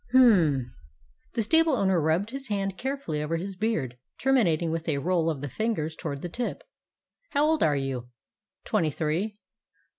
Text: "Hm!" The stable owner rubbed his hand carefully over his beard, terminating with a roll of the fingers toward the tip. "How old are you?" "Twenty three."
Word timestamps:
"Hm!" 0.13 0.73
The 1.35 1.43
stable 1.43 1.75
owner 1.77 2.01
rubbed 2.01 2.31
his 2.31 2.47
hand 2.47 2.75
carefully 2.75 3.21
over 3.21 3.37
his 3.37 3.55
beard, 3.55 3.99
terminating 4.17 4.71
with 4.71 4.89
a 4.89 4.97
roll 4.97 5.29
of 5.29 5.41
the 5.41 5.47
fingers 5.47 5.95
toward 5.95 6.23
the 6.23 6.27
tip. 6.27 6.63
"How 7.33 7.45
old 7.45 7.61
are 7.61 7.75
you?" 7.77 8.09
"Twenty 8.65 8.89
three." 8.89 9.37